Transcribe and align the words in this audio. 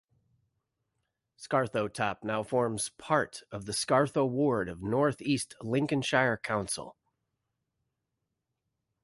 Scartho 1.37 1.87
Top 1.87 2.23
now 2.23 2.41
forms 2.41 2.89
part 2.97 3.43
of 3.51 3.65
the 3.67 3.71
Scartho 3.71 4.27
ward 4.27 4.67
of 4.67 4.81
North 4.81 5.21
East 5.21 5.53
Lincolnshire 5.61 6.39
Council. 6.41 6.95